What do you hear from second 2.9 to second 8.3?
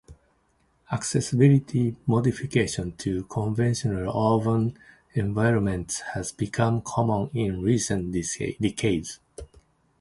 to conventional urban environments has become common in recent